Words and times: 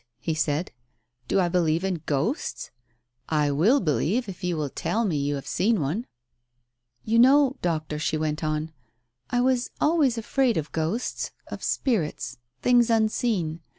he 0.19 0.33
said. 0.33 0.71
"Do 1.27 1.39
I'believe 1.39 1.83
in 1.83 2.01
ghosts? 2.07 2.71
I 3.29 3.51
will 3.51 3.79
believe 3.79 4.25
you 4.25 4.29
if 4.31 4.43
you 4.43 4.57
will 4.57 4.71
tell 4.71 5.05
me 5.05 5.15
you 5.15 5.35
have 5.35 5.45
seen 5.45 5.79
one." 5.79 6.07
"You 7.03 7.19
know, 7.19 7.57
Doctor," 7.61 7.99
she 7.99 8.17
went 8.17 8.43
on, 8.43 8.71
"I 9.29 9.41
was 9.41 9.69
always 9.79 10.17
afraid 10.17 10.57
of 10.57 10.71
ghosts— 10.71 11.29
of 11.51 11.61
spirits— 11.61 12.37
things 12.63 12.89
unseen. 12.89 13.59